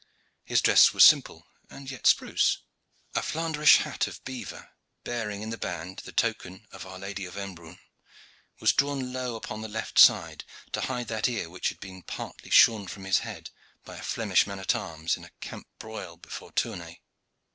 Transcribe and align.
His 0.43 0.61
dress 0.63 0.93
was 0.95 1.03
simple 1.03 1.45
and 1.69 1.91
yet 1.91 2.07
spruce. 2.07 2.57
A 3.13 3.21
Flandrish 3.21 3.77
hat 3.83 4.07
of 4.07 4.23
beevor, 4.23 4.69
bearing 5.03 5.43
in 5.43 5.51
the 5.51 5.59
band 5.59 5.99
the 5.99 6.11
token 6.11 6.65
of 6.71 6.87
Our 6.87 6.97
Lady 6.97 7.25
of 7.25 7.35
Embrun, 7.37 7.77
was 8.59 8.73
drawn 8.73 9.13
low 9.13 9.35
upon 9.35 9.61
the 9.61 9.67
left 9.67 9.99
side 9.99 10.43
to 10.71 10.81
hide 10.81 11.07
that 11.09 11.29
ear 11.29 11.51
which 11.51 11.69
had 11.69 11.79
been 11.79 12.01
partly 12.01 12.49
shorn 12.49 12.87
from 12.87 13.03
his 13.05 13.19
head 13.19 13.51
by 13.85 13.95
a 13.97 14.01
Flemish 14.01 14.47
man 14.47 14.57
at 14.57 14.73
arms 14.73 15.17
in 15.17 15.23
a 15.23 15.29
camp 15.39 15.67
broil 15.77 16.17
before 16.17 16.51
Tournay. 16.51 16.99